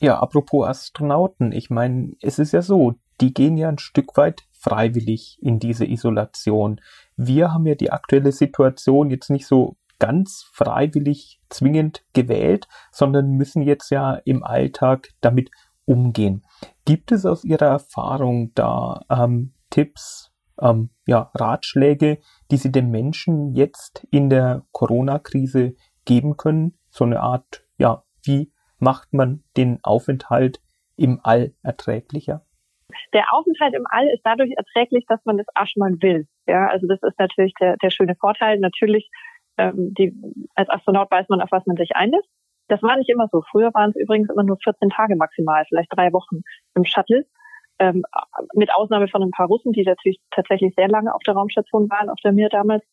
Ja, 0.00 0.18
apropos 0.18 0.66
Astronauten, 0.66 1.52
ich 1.52 1.70
meine, 1.70 2.14
es 2.22 2.38
ist 2.38 2.52
ja 2.52 2.62
so, 2.62 2.94
die 3.20 3.32
gehen 3.32 3.56
ja 3.56 3.68
ein 3.68 3.78
Stück 3.78 4.16
weit 4.16 4.42
freiwillig 4.52 5.38
in 5.40 5.58
diese 5.58 5.86
Isolation. 5.86 6.80
Wir 7.16 7.52
haben 7.52 7.66
ja 7.66 7.74
die 7.74 7.90
aktuelle 7.90 8.32
Situation 8.32 9.10
jetzt 9.10 9.30
nicht 9.30 9.46
so 9.46 9.76
ganz 9.98 10.48
freiwillig 10.52 11.40
zwingend 11.48 12.04
gewählt, 12.12 12.68
sondern 12.90 13.32
müssen 13.32 13.62
jetzt 13.62 13.90
ja 13.90 14.14
im 14.24 14.42
Alltag 14.42 15.08
damit 15.20 15.50
umgehen. 15.84 16.44
Gibt 16.84 17.12
es 17.12 17.24
aus 17.24 17.44
Ihrer 17.44 17.66
Erfahrung 17.66 18.52
da 18.54 19.02
ähm, 19.10 19.52
Tipps, 19.70 20.32
ähm, 20.60 20.90
ja, 21.06 21.30
Ratschläge, 21.34 22.18
die 22.50 22.56
Sie 22.56 22.72
den 22.72 22.90
Menschen 22.90 23.54
jetzt 23.54 24.06
in 24.10 24.30
der 24.30 24.62
Corona-Krise 24.72 25.74
geben 26.04 26.36
können? 26.36 26.78
So 26.90 27.04
eine 27.04 27.20
Art, 27.20 27.64
ja, 27.78 28.04
wie 28.24 28.52
macht 28.78 29.12
man 29.12 29.44
den 29.56 29.80
Aufenthalt 29.82 30.60
im 30.96 31.20
All 31.22 31.54
erträglicher? 31.62 32.46
Der 33.12 33.32
Aufenthalt 33.32 33.74
im 33.74 33.86
All 33.88 34.06
ist 34.08 34.22
dadurch 34.24 34.52
erträglich, 34.56 35.04
dass 35.08 35.24
man 35.24 35.38
das 35.38 35.46
Aschmann 35.54 36.00
will. 36.02 36.26
Ja, 36.46 36.68
also 36.68 36.86
das 36.86 37.02
ist 37.02 37.18
natürlich 37.18 37.52
der, 37.60 37.76
der 37.82 37.90
schöne 37.90 38.14
Vorteil. 38.14 38.58
Natürlich, 38.58 39.10
ähm, 39.58 39.92
die, 39.98 40.14
als 40.54 40.70
Astronaut 40.70 41.10
weiß 41.10 41.28
man, 41.28 41.40
auf 41.40 41.50
was 41.50 41.66
man 41.66 41.76
sich 41.76 41.96
einlässt. 41.96 42.28
Das 42.68 42.82
war 42.82 42.96
nicht 42.96 43.10
immer 43.10 43.28
so. 43.30 43.42
Früher 43.50 43.72
waren 43.74 43.90
es 43.90 43.96
übrigens 43.96 44.30
immer 44.30 44.42
nur 44.42 44.58
14 44.62 44.90
Tage 44.90 45.16
maximal, 45.16 45.64
vielleicht 45.68 45.92
drei 45.94 46.12
Wochen 46.12 46.42
im 46.74 46.84
Shuttle. 46.84 47.24
Ähm, 47.78 48.04
mit 48.54 48.74
Ausnahme 48.74 49.08
von 49.08 49.22
ein 49.22 49.30
paar 49.30 49.48
Russen, 49.48 49.72
die 49.72 49.82
natürlich 49.82 50.18
tatsächlich 50.30 50.74
sehr 50.76 50.88
lange 50.88 51.14
auf 51.14 51.22
der 51.26 51.34
Raumstation 51.34 51.90
waren, 51.90 52.08
auf 52.08 52.18
der 52.24 52.32
Mir 52.32 52.48
damals. 52.48 52.84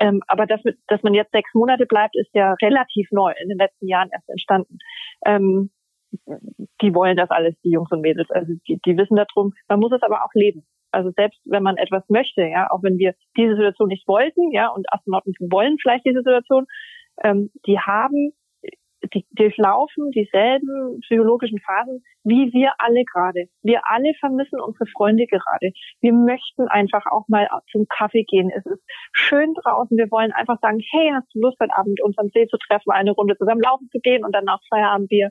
Ähm, 0.00 0.22
aber 0.26 0.46
dass, 0.46 0.60
dass 0.88 1.02
man 1.02 1.14
jetzt 1.14 1.32
sechs 1.32 1.54
Monate 1.54 1.86
bleibt, 1.86 2.16
ist 2.16 2.34
ja 2.34 2.54
relativ 2.62 3.08
neu, 3.12 3.32
in 3.40 3.48
den 3.48 3.58
letzten 3.58 3.88
Jahren 3.88 4.10
erst 4.12 4.28
entstanden. 4.28 4.78
Ähm, 5.24 5.70
die 6.82 6.94
wollen 6.94 7.16
das 7.16 7.30
alles, 7.30 7.54
die 7.62 7.70
Jungs 7.70 7.90
und 7.90 8.00
Mädels. 8.00 8.30
Also 8.30 8.52
die, 8.68 8.80
die 8.84 8.96
wissen 8.96 9.16
darum. 9.16 9.52
Man 9.68 9.80
muss 9.80 9.92
es 9.92 10.02
aber 10.02 10.24
auch 10.24 10.34
leben. 10.34 10.66
Also 10.92 11.10
selbst 11.10 11.40
wenn 11.44 11.62
man 11.62 11.76
etwas 11.76 12.04
möchte, 12.08 12.42
ja, 12.42 12.68
auch 12.70 12.82
wenn 12.82 12.98
wir 12.98 13.14
diese 13.36 13.56
Situation 13.56 13.88
nicht 13.88 14.06
wollten, 14.08 14.50
ja, 14.52 14.68
und 14.68 14.86
Astronauten 14.92 15.34
wollen 15.40 15.76
vielleicht 15.80 16.06
diese 16.06 16.22
Situation, 16.22 16.66
ähm, 17.22 17.50
die 17.66 17.78
haben 17.78 18.32
die 19.14 19.26
durchlaufen 19.32 20.10
dieselben 20.10 21.00
psychologischen 21.00 21.60
Phasen 21.60 22.02
wie 22.26 22.52
wir 22.52 22.72
alle 22.78 23.04
gerade. 23.04 23.46
Wir 23.62 23.82
alle 23.84 24.12
vermissen 24.18 24.60
unsere 24.60 24.86
Freunde 24.86 25.26
gerade. 25.26 25.70
Wir 26.00 26.12
möchten 26.12 26.66
einfach 26.66 27.06
auch 27.06 27.28
mal 27.28 27.48
zum 27.70 27.86
Kaffee 27.88 28.24
gehen. 28.24 28.50
Es 28.50 28.66
ist 28.66 28.82
schön 29.12 29.54
draußen. 29.54 29.96
Wir 29.96 30.10
wollen 30.10 30.32
einfach 30.32 30.58
sagen, 30.60 30.80
hey, 30.90 31.12
hast 31.14 31.32
du 31.32 31.40
Lust, 31.40 31.56
heute 31.60 31.76
Abend 31.76 32.02
uns 32.02 32.18
am 32.18 32.28
See 32.34 32.48
zu 32.48 32.58
treffen, 32.58 32.90
eine 32.90 33.12
Runde 33.12 33.36
zusammen 33.38 33.60
laufen 33.60 33.88
zu 33.92 34.00
gehen 34.00 34.24
und 34.24 34.34
dann 34.34 34.44
nach 34.44 34.60
Feierabend 34.68 35.08
Bier. 35.08 35.30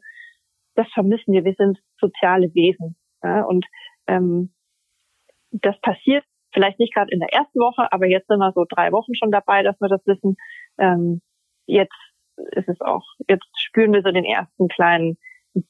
Das 0.76 0.88
vermissen 0.94 1.34
wir. 1.34 1.44
Wir 1.44 1.56
sind 1.58 1.80
soziale 2.00 2.48
Wesen. 2.54 2.96
Ja, 3.22 3.44
und 3.44 3.66
ähm, 4.08 4.54
das 5.52 5.80
passiert 5.82 6.24
vielleicht 6.54 6.80
nicht 6.80 6.94
gerade 6.94 7.12
in 7.12 7.20
der 7.20 7.34
ersten 7.34 7.60
Woche, 7.60 7.92
aber 7.92 8.06
jetzt 8.08 8.28
sind 8.28 8.40
wir 8.40 8.54
so 8.54 8.64
drei 8.70 8.94
Wochen 8.94 9.16
schon 9.16 9.32
dabei, 9.32 9.64
dass 9.64 9.76
wir 9.82 9.90
das 9.90 10.06
wissen. 10.06 10.38
Ähm, 10.78 11.22
jetzt 11.66 11.96
ist 12.38 12.70
es 12.70 12.82
auch, 12.82 13.04
jetzt 13.30 13.48
spüren 13.58 13.94
wir 13.94 14.02
so 14.02 14.12
den 14.12 14.26
ersten 14.26 14.68
kleinen 14.68 15.18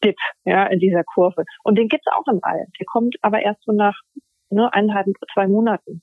Dip 0.03 0.17
ja, 0.45 0.65
in 0.67 0.79
dieser 0.79 1.03
Kurve. 1.03 1.43
Und 1.63 1.77
den 1.77 1.87
gibt's 1.87 2.07
auch 2.07 2.27
im 2.31 2.39
All. 2.41 2.65
Der 2.79 2.85
kommt 2.91 3.15
aber 3.21 3.41
erst 3.41 3.63
so 3.63 3.71
nach 3.71 3.99
ne, 4.49 4.71
eineinhalb, 4.73 5.07
zwei 5.33 5.47
Monaten. 5.47 6.01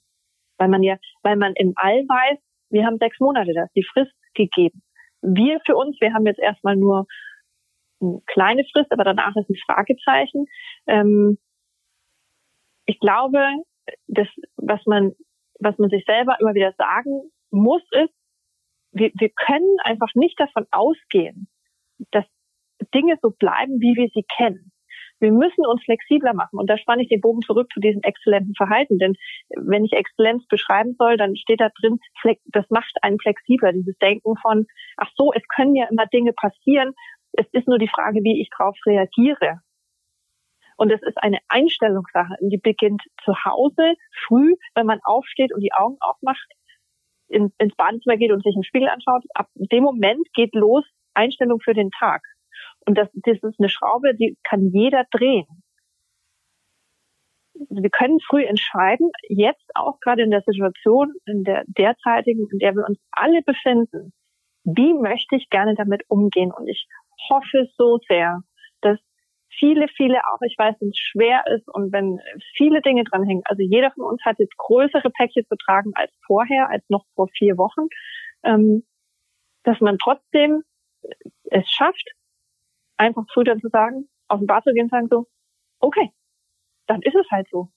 Weil 0.58 0.68
man 0.68 0.82
ja, 0.82 0.96
weil 1.22 1.36
man 1.36 1.54
im 1.54 1.72
All 1.76 2.02
weiß, 2.02 2.38
wir 2.70 2.86
haben 2.86 2.98
sechs 2.98 3.18
Monate, 3.18 3.52
da 3.54 3.66
die 3.74 3.84
Frist 3.84 4.14
gegeben. 4.34 4.82
Wir 5.20 5.60
für 5.66 5.76
uns, 5.76 6.00
wir 6.00 6.14
haben 6.14 6.26
jetzt 6.26 6.40
erstmal 6.40 6.76
nur 6.76 7.06
eine 8.00 8.20
kleine 8.26 8.64
Frist, 8.72 8.90
aber 8.92 9.04
danach 9.04 9.34
ist 9.36 9.48
ein 9.48 9.56
Fragezeichen. 9.66 10.46
Ähm, 10.86 11.38
ich 12.86 12.98
glaube, 12.98 13.44
das, 14.06 14.28
was 14.56 14.80
man, 14.86 15.12
was 15.60 15.78
man 15.78 15.90
sich 15.90 16.04
selber 16.04 16.36
immer 16.40 16.54
wieder 16.54 16.72
sagen 16.76 17.30
muss, 17.50 17.82
ist, 17.92 18.14
wir, 18.92 19.10
wir 19.14 19.30
können 19.30 19.76
einfach 19.84 20.14
nicht 20.14 20.38
davon 20.38 20.66
ausgehen, 20.70 21.48
dass 22.10 22.24
Dinge 22.94 23.16
so 23.22 23.30
bleiben, 23.30 23.80
wie 23.80 23.96
wir 23.96 24.08
sie 24.14 24.24
kennen. 24.36 24.72
Wir 25.20 25.30
müssen 25.30 25.64
uns 25.64 25.82
flexibler 25.84 26.34
machen. 26.34 26.58
Und 26.58 26.68
da 26.68 26.76
spanne 26.76 27.02
ich 27.02 27.08
den 27.08 27.20
Bogen 27.20 27.42
zurück 27.42 27.70
zu 27.72 27.78
diesem 27.78 28.02
exzellenten 28.02 28.54
Verhalten. 28.56 28.98
Denn 28.98 29.14
wenn 29.50 29.84
ich 29.84 29.92
Exzellenz 29.92 30.44
beschreiben 30.48 30.96
soll, 30.98 31.16
dann 31.16 31.36
steht 31.36 31.60
da 31.60 31.70
drin, 31.80 32.00
das 32.46 32.68
macht 32.70 32.92
einen 33.02 33.20
flexibler. 33.20 33.72
Dieses 33.72 33.96
Denken 33.98 34.36
von, 34.36 34.66
ach 34.96 35.10
so, 35.14 35.32
es 35.32 35.46
können 35.46 35.76
ja 35.76 35.86
immer 35.90 36.06
Dinge 36.06 36.32
passieren. 36.32 36.92
Es 37.32 37.46
ist 37.52 37.68
nur 37.68 37.78
die 37.78 37.88
Frage, 37.88 38.20
wie 38.24 38.42
ich 38.42 38.50
darauf 38.50 38.76
reagiere. 38.84 39.60
Und 40.76 40.90
es 40.90 41.02
ist 41.02 41.22
eine 41.22 41.38
Einstellungssache. 41.48 42.34
Die 42.40 42.58
beginnt 42.58 43.02
zu 43.24 43.32
Hause 43.44 43.94
früh, 44.26 44.56
wenn 44.74 44.86
man 44.86 44.98
aufsteht 45.04 45.54
und 45.54 45.60
die 45.60 45.72
Augen 45.72 45.98
aufmacht 46.00 46.48
in, 47.32 47.52
ins 47.58 47.74
Badezimmer 47.74 48.16
geht 48.16 48.32
und 48.32 48.42
sich 48.42 48.54
einen 48.54 48.64
Spiegel 48.64 48.88
anschaut, 48.88 49.24
ab 49.34 49.48
dem 49.54 49.82
Moment 49.82 50.26
geht 50.34 50.54
los 50.54 50.84
Einstellung 51.14 51.60
für 51.60 51.74
den 51.74 51.90
Tag. 51.90 52.22
Und 52.86 52.96
das, 52.96 53.08
das 53.14 53.38
ist 53.42 53.58
eine 53.58 53.68
Schraube, 53.68 54.14
die 54.14 54.36
kann 54.42 54.70
jeder 54.70 55.04
drehen. 55.10 55.46
Wir 57.68 57.90
können 57.90 58.18
früh 58.20 58.44
entscheiden, 58.44 59.10
jetzt 59.28 59.70
auch 59.74 60.00
gerade 60.00 60.22
in 60.22 60.30
der 60.30 60.42
Situation, 60.42 61.12
in 61.26 61.44
der 61.44 61.64
derzeitigen, 61.66 62.48
in 62.50 62.58
der 62.58 62.74
wir 62.74 62.86
uns 62.88 62.98
alle 63.12 63.42
befinden, 63.42 64.12
wie 64.64 64.94
möchte 64.94 65.36
ich 65.36 65.50
gerne 65.50 65.74
damit 65.74 66.02
umgehen? 66.08 66.52
Und 66.52 66.68
ich 66.68 66.86
hoffe 67.28 67.68
so 67.76 67.98
sehr, 68.08 68.42
viele, 69.58 69.88
viele 69.88 70.18
auch, 70.18 70.40
ich 70.42 70.56
weiß, 70.58 70.76
wenn 70.80 70.88
es 70.88 70.98
schwer 70.98 71.44
ist 71.54 71.68
und 71.68 71.92
wenn 71.92 72.20
viele 72.56 72.80
Dinge 72.82 73.04
dranhängen. 73.04 73.42
Also 73.46 73.62
jeder 73.62 73.90
von 73.92 74.04
uns 74.04 74.24
hat 74.24 74.38
jetzt 74.38 74.56
größere 74.56 75.10
Päckchen 75.10 75.46
zu 75.46 75.56
tragen 75.56 75.92
als 75.94 76.12
vorher, 76.26 76.68
als 76.68 76.84
noch 76.88 77.04
vor 77.14 77.28
vier 77.36 77.56
Wochen, 77.58 77.88
ähm, 78.42 78.84
dass 79.64 79.80
man 79.80 79.98
trotzdem 79.98 80.62
es 81.44 81.68
schafft, 81.70 82.10
einfach 82.96 83.24
früh 83.32 83.44
dann 83.44 83.60
zu 83.60 83.68
sagen, 83.68 84.08
auf 84.28 84.38
den 84.38 84.46
Bad 84.46 84.64
zu 84.64 84.72
gehen 84.72 84.84
und 84.84 84.90
sagen 84.90 85.08
so, 85.10 85.26
okay, 85.80 86.12
dann 86.86 87.02
ist 87.02 87.14
es 87.14 87.30
halt 87.30 87.48
so. 87.50 87.68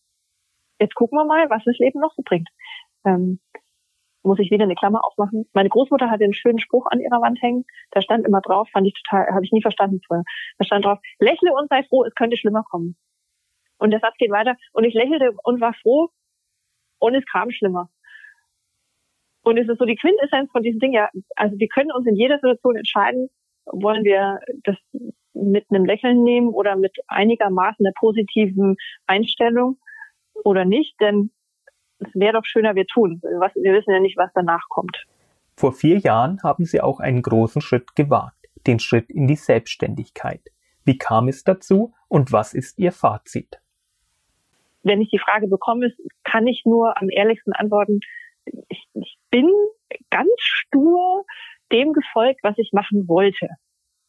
Jetzt 0.79 0.95
gucken 0.95 1.17
wir 1.17 1.25
mal, 1.25 1.49
was 1.49 1.63
das 1.65 1.77
Leben 1.77 1.99
noch 1.99 2.13
so 2.15 2.21
bringt. 2.23 2.49
Ähm, 3.05 3.39
muss 4.25 4.39
ich 4.39 4.51
wieder 4.51 4.63
eine 4.63 4.75
Klammer 4.75 5.05
aufmachen. 5.05 5.47
Meine 5.53 5.69
Großmutter 5.69 6.09
hatte 6.09 6.23
einen 6.23 6.33
schönen 6.33 6.59
Spruch 6.59 6.87
an 6.87 6.99
ihrer 6.99 7.21
Wand 7.21 7.41
hängen. 7.41 7.65
Da 7.91 8.01
stand 8.01 8.25
immer 8.27 8.41
drauf, 8.41 8.67
fand 8.71 8.87
ich 8.87 8.93
total, 8.93 9.27
habe 9.33 9.45
ich 9.45 9.51
nie 9.51 9.61
verstanden 9.61 10.01
vorher. 10.05 10.23
Da 10.57 10.65
stand 10.65 10.85
drauf, 10.85 10.99
lächle 11.19 11.53
und 11.53 11.69
sei 11.69 11.83
froh, 11.83 12.03
es 12.03 12.15
könnte 12.15 12.37
schlimmer 12.37 12.63
kommen. 12.69 12.95
Und 13.77 13.91
der 13.91 13.99
Satz 13.99 14.15
geht 14.17 14.31
weiter. 14.31 14.55
Und 14.73 14.83
ich 14.83 14.93
lächelte 14.93 15.31
und 15.43 15.61
war 15.61 15.73
froh 15.73 16.09
und 16.99 17.15
es 17.15 17.25
kam 17.25 17.51
schlimmer. 17.51 17.89
Und 19.43 19.57
es 19.57 19.69
ist 19.69 19.77
so 19.77 19.85
die 19.85 19.95
Quintessenz 19.95 20.51
von 20.51 20.63
diesem 20.63 20.79
Ding, 20.79 20.93
ja, 20.93 21.09
also 21.35 21.57
wir 21.59 21.67
können 21.67 21.91
uns 21.91 22.07
in 22.07 22.15
jeder 22.15 22.35
Situation 22.35 22.77
entscheiden, 22.77 23.29
wollen 23.67 24.03
wir 24.03 24.39
das 24.63 24.75
mit 25.33 25.65
einem 25.69 25.85
Lächeln 25.85 26.23
nehmen 26.23 26.49
oder 26.49 26.75
mit 26.75 26.97
einigermaßen 27.07 27.83
der 27.83 27.93
positiven 27.95 28.75
Einstellung 29.05 29.77
oder 30.43 30.65
nicht, 30.65 30.99
denn 30.99 31.31
es 31.99 32.13
wäre 32.13 32.33
doch 32.33 32.45
schöner, 32.45 32.75
wir 32.75 32.85
tun. 32.85 33.21
Was, 33.39 33.53
wir 33.55 33.73
wissen 33.73 33.91
ja 33.91 33.99
nicht, 33.99 34.17
was 34.17 34.31
danach 34.33 34.67
kommt. 34.69 35.05
Vor 35.55 35.73
vier 35.73 35.97
Jahren 35.97 36.41
haben 36.43 36.65
Sie 36.65 36.81
auch 36.81 36.99
einen 36.99 37.21
großen 37.21 37.61
Schritt 37.61 37.95
gewagt, 37.95 38.47
den 38.67 38.79
Schritt 38.79 39.09
in 39.09 39.27
die 39.27 39.35
Selbstständigkeit. 39.35 40.41
Wie 40.83 40.97
kam 40.97 41.27
es 41.27 41.43
dazu 41.43 41.93
und 42.07 42.31
was 42.31 42.53
ist 42.53 42.77
Ihr 42.77 42.91
Fazit? 42.91 43.59
Wenn 44.83 45.01
ich 45.01 45.09
die 45.09 45.19
Frage 45.19 45.47
bekomme, 45.47 45.93
kann 46.23 46.45
ich 46.45 46.63
nur 46.65 47.01
am 47.01 47.09
ehrlichsten 47.09 47.53
antworten, 47.53 48.01
ich, 48.69 48.87
ich 48.93 49.17
bin 49.31 49.49
ganz 50.11 50.29
stur 50.37 51.25
dem 51.71 51.93
gefolgt, 51.93 52.41
was 52.43 52.57
ich 52.57 52.71
machen 52.73 53.07
wollte. 53.07 53.47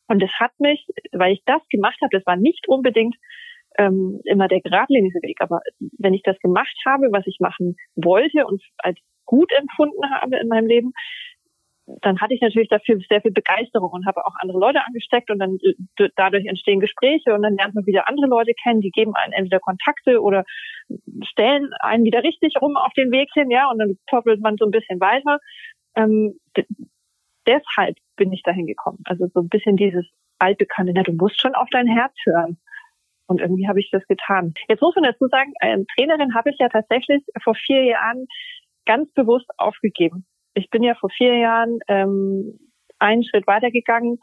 Und 0.09 0.23
es 0.23 0.31
hat 0.39 0.53
mich, 0.59 0.87
weil 1.13 1.33
ich 1.33 1.43
das 1.47 1.63
gemacht 1.71 1.99
habe, 2.03 2.11
das 2.17 2.27
war 2.27 2.37
nicht 2.37 2.69
unbedingt 2.69 3.17
ähm, 3.79 4.21
immer 4.25 4.49
der 4.49 4.61
geradlinige 4.61 5.21
Weg. 5.23 5.41
Aber 5.41 5.61
wenn 5.99 6.15
ich 6.15 6.23
das 6.23 6.39
gemacht 6.39 6.77
habe, 6.87 7.09
was 7.13 7.27
ich 7.27 7.39
machen 7.41 7.77
wollte 7.95 8.47
und 8.47 8.63
als 8.79 8.99
gut 9.25 9.51
empfunden 9.59 10.03
habe 10.21 10.37
in 10.37 10.49
meinem 10.49 10.67
Leben, 10.67 10.93
dann 12.03 12.21
hatte 12.21 12.35
ich 12.35 12.41
natürlich 12.41 12.69
dafür 12.69 12.99
sehr 13.09 13.21
viel 13.21 13.31
Begeisterung 13.31 13.91
und 13.93 14.07
habe 14.07 14.27
auch 14.27 14.35
andere 14.41 14.59
Leute 14.59 14.81
angesteckt 14.85 15.31
und 15.31 15.39
dann 15.39 15.59
äh, 15.63 16.09
dadurch 16.17 16.47
entstehen 16.47 16.81
Gespräche 16.81 17.33
und 17.33 17.43
dann 17.43 17.57
lernt 17.57 17.75
man 17.75 17.87
wieder 17.87 18.09
andere 18.09 18.27
Leute 18.27 18.53
kennen, 18.61 18.81
die 18.81 18.91
geben 18.91 19.15
einen 19.15 19.33
entweder 19.33 19.61
Kontakte 19.61 20.21
oder 20.21 20.45
stellen 21.25 21.71
einen 21.81 22.05
wieder 22.05 22.25
richtig 22.25 22.61
rum 22.61 22.77
auf 22.77 22.93
den 22.95 23.13
Weg 23.13 23.29
hin, 23.35 23.51
ja, 23.51 23.71
und 23.71 23.79
dann 23.79 23.99
poppelt 24.09 24.41
man 24.41 24.57
so 24.57 24.65
ein 24.65 24.73
bisschen 24.73 25.01
weiter. 25.01 25.39
Ähm, 25.95 26.39
deshalb 27.47 27.97
bin 28.17 28.33
ich 28.33 28.43
dahin 28.43 28.67
gekommen. 28.67 28.99
Also 29.05 29.29
so 29.33 29.41
ein 29.41 29.49
bisschen 29.49 29.77
dieses 29.77 30.07
altbekannte, 30.39 30.93
na, 30.95 31.03
du 31.03 31.13
musst 31.13 31.41
schon 31.41 31.55
auf 31.55 31.69
dein 31.71 31.87
Herz 31.87 32.15
hören. 32.25 32.59
Und 33.27 33.41
irgendwie 33.41 33.69
habe 33.69 33.81
ich 33.81 33.91
das 33.91 34.07
getan. 34.07 34.55
Jetzt 34.69 34.83
muss 34.83 34.95
man 34.95 35.05
dazu 35.05 35.27
sagen, 35.29 35.53
eine 35.61 35.85
Trainerin 35.95 36.35
habe 36.35 36.51
ich 36.51 36.57
ja 36.59 36.69
tatsächlich 36.69 37.23
vor 37.43 37.55
vier 37.55 37.85
Jahren 37.85 38.27
ganz 38.85 39.13
bewusst 39.13 39.51
aufgegeben. 39.59 40.27
Ich 40.55 40.71
bin 40.71 40.83
ja 40.83 40.95
vor 40.95 41.11
vier 41.11 41.37
Jahren 41.37 41.79
ähm, 41.89 42.59
einen 42.99 43.25
Schritt 43.25 43.47
weitergegangen 43.47 44.19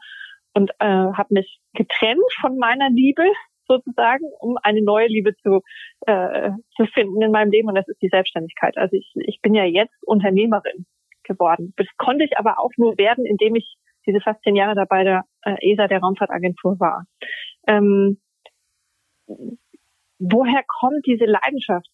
und 0.54 0.70
äh, 0.78 0.86
habe 0.86 1.34
mich 1.34 1.60
getrennt 1.74 2.24
von 2.40 2.58
meiner 2.58 2.88
Liebe 2.90 3.24
sozusagen, 3.66 4.24
um 4.40 4.56
eine 4.62 4.82
neue 4.82 5.06
Liebe 5.06 5.34
zu, 5.36 5.60
äh, 6.06 6.50
zu 6.76 6.86
finden 6.86 7.22
in 7.22 7.30
meinem 7.30 7.50
Leben 7.50 7.68
und 7.68 7.74
das 7.74 7.88
ist 7.88 8.00
die 8.02 8.08
Selbstständigkeit. 8.08 8.76
Also 8.76 8.96
ich, 8.96 9.12
ich 9.26 9.40
bin 9.42 9.54
ja 9.54 9.64
jetzt 9.64 9.94
Unternehmerin 10.02 10.86
geworden. 11.24 11.72
Das 11.76 11.86
konnte 11.96 12.24
ich 12.24 12.36
aber 12.38 12.58
auch 12.58 12.70
nur 12.76 12.98
werden, 12.98 13.24
indem 13.24 13.54
ich 13.54 13.76
diese 14.06 14.20
fast 14.20 14.42
zehn 14.42 14.56
Jahre 14.56 14.74
da 14.74 14.84
bei 14.84 15.04
der 15.04 15.24
äh, 15.42 15.72
ESA, 15.72 15.88
der 15.88 16.00
Raumfahrtagentur 16.00 16.78
war. 16.78 17.04
Ähm, 17.66 18.18
woher 19.26 20.62
kommt 20.80 21.06
diese 21.06 21.24
Leidenschaft? 21.24 21.88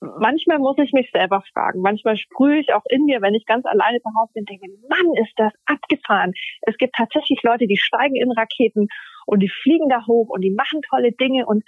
Manchmal 0.00 0.58
muss 0.58 0.78
ich 0.78 0.92
mich 0.92 1.10
selber 1.12 1.42
fragen. 1.52 1.82
Manchmal 1.82 2.16
sprühe 2.16 2.58
ich 2.58 2.72
auch 2.72 2.84
in 2.88 3.04
mir, 3.04 3.20
wenn 3.20 3.34
ich 3.34 3.44
ganz 3.44 3.66
alleine 3.66 4.00
zu 4.00 4.08
Hause 4.18 4.32
bin, 4.32 4.46
denke, 4.46 4.66
Mann, 4.88 5.14
ist 5.22 5.34
das 5.36 5.52
abgefahren. 5.66 6.32
Es 6.62 6.78
gibt 6.78 6.94
tatsächlich 6.94 7.42
Leute, 7.42 7.66
die 7.66 7.76
steigen 7.76 8.16
in 8.16 8.32
Raketen 8.32 8.88
und 9.26 9.40
die 9.40 9.50
fliegen 9.50 9.90
da 9.90 10.06
hoch 10.06 10.30
und 10.30 10.40
die 10.40 10.52
machen 10.52 10.80
tolle 10.88 11.12
Dinge 11.12 11.44
und 11.44 11.64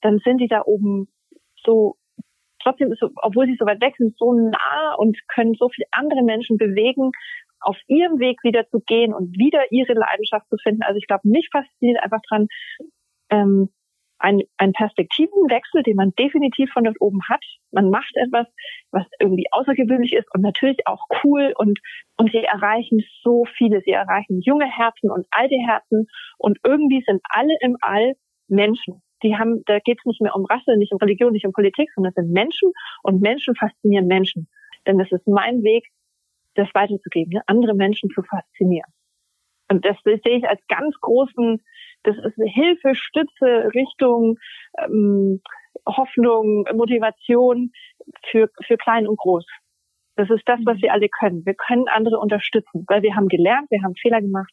dann 0.00 0.18
sind 0.18 0.38
die 0.38 0.48
da 0.48 0.62
oben 0.64 1.08
so 1.62 1.96
trotzdem 2.60 2.90
ist, 2.92 3.02
obwohl 3.22 3.46
sie 3.46 3.56
so 3.58 3.66
weit 3.66 3.80
weg 3.80 3.94
sind, 3.96 4.16
so 4.18 4.32
nah 4.32 4.94
und 4.96 5.16
können 5.28 5.54
so 5.54 5.68
viele 5.68 5.86
andere 5.92 6.22
Menschen 6.22 6.56
bewegen, 6.56 7.12
auf 7.60 7.76
ihrem 7.86 8.18
Weg 8.18 8.42
wieder 8.42 8.68
zu 8.68 8.80
gehen 8.80 9.14
und 9.14 9.38
wieder 9.38 9.70
ihre 9.70 9.94
Leidenschaft 9.94 10.48
zu 10.48 10.56
finden. 10.62 10.82
Also 10.82 10.98
ich 10.98 11.06
glaube, 11.06 11.28
mich 11.28 11.48
fasziniert 11.50 12.02
einfach 12.02 12.20
dran, 12.28 12.48
ähm, 13.30 13.70
ein, 14.18 14.40
ein 14.56 14.72
Perspektivenwechsel, 14.72 15.82
den 15.82 15.96
man 15.96 16.12
definitiv 16.18 16.70
von 16.72 16.84
dort 16.84 17.00
oben 17.00 17.20
hat. 17.28 17.42
Man 17.70 17.90
macht 17.90 18.12
etwas, 18.16 18.46
was 18.90 19.06
irgendwie 19.20 19.46
außergewöhnlich 19.50 20.12
ist 20.12 20.26
und 20.34 20.42
natürlich 20.42 20.86
auch 20.86 21.06
cool 21.22 21.52
und, 21.56 21.78
und 22.16 22.30
sie 22.32 22.44
erreichen 22.44 23.04
so 23.22 23.44
viele. 23.56 23.80
Sie 23.82 23.92
erreichen 23.92 24.40
junge 24.40 24.66
Herzen 24.66 25.10
und 25.10 25.26
alte 25.30 25.56
Herzen 25.66 26.06
und 26.38 26.58
irgendwie 26.64 27.02
sind 27.06 27.20
alle 27.28 27.54
im 27.60 27.76
All 27.80 28.14
Menschen 28.48 29.02
die 29.22 29.36
haben, 29.36 29.62
da 29.66 29.78
geht 29.78 29.98
es 29.98 30.04
nicht 30.04 30.20
mehr 30.20 30.34
um 30.34 30.44
Rasse, 30.44 30.76
nicht 30.76 30.92
um 30.92 30.98
Religion, 30.98 31.32
nicht 31.32 31.46
um 31.46 31.52
Politik, 31.52 31.90
sondern 31.94 32.10
es 32.10 32.14
sind 32.16 32.32
Menschen 32.32 32.72
und 33.02 33.22
Menschen 33.22 33.54
faszinieren 33.56 34.06
Menschen. 34.06 34.48
Denn 34.86 34.98
das 34.98 35.10
ist 35.10 35.26
mein 35.26 35.62
Weg, 35.62 35.88
das 36.54 36.68
weiterzugeben, 36.74 37.32
ne? 37.32 37.42
andere 37.46 37.74
Menschen 37.74 38.10
zu 38.10 38.22
faszinieren. 38.22 38.90
Und 39.68 39.84
das, 39.84 39.96
das 40.04 40.20
sehe 40.24 40.38
ich 40.38 40.48
als 40.48 40.60
ganz 40.68 40.94
großen, 41.00 41.62
das 42.06 42.16
ist 42.16 42.38
eine 42.38 42.50
Hilfe, 42.50 42.94
Stütze, 42.94 43.70
Richtung, 43.74 44.38
ähm, 44.78 45.40
Hoffnung, 45.86 46.64
Motivation 46.74 47.72
für, 48.30 48.48
für 48.64 48.76
klein 48.76 49.06
und 49.06 49.18
groß. 49.18 49.44
Das 50.16 50.30
ist 50.30 50.48
das, 50.48 50.60
was 50.64 50.80
wir 50.80 50.92
alle 50.92 51.08
können. 51.08 51.44
Wir 51.44 51.54
können 51.54 51.88
andere 51.88 52.18
unterstützen, 52.18 52.84
weil 52.88 53.02
wir 53.02 53.14
haben 53.14 53.28
gelernt, 53.28 53.70
wir 53.70 53.82
haben 53.82 53.94
Fehler 53.96 54.20
gemacht, 54.20 54.52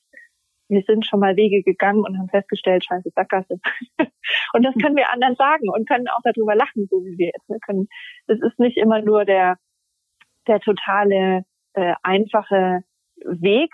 wir 0.67 0.81
sind 0.81 1.05
schon 1.05 1.19
mal 1.19 1.35
Wege 1.35 1.61
gegangen 1.63 2.03
und 2.03 2.17
haben 2.17 2.29
festgestellt, 2.29 2.83
scheiße, 2.83 3.11
Sackgasse. 3.15 3.59
und 4.53 4.63
das 4.63 4.73
können 4.81 4.95
wir 4.95 5.11
anderen 5.11 5.35
sagen 5.35 5.69
und 5.69 5.87
können 5.87 6.07
auch 6.07 6.21
darüber 6.23 6.55
lachen, 6.55 6.87
so 6.89 7.05
wie 7.05 7.17
wir 7.17 7.27
jetzt. 7.27 7.47
Wir 7.47 7.59
können, 7.59 7.87
es 8.27 8.41
ist 8.41 8.59
nicht 8.59 8.77
immer 8.77 9.01
nur 9.01 9.25
der, 9.25 9.57
der 10.47 10.59
totale, 10.59 11.45
äh, 11.73 11.93
einfache 12.03 12.81
Weg, 13.23 13.71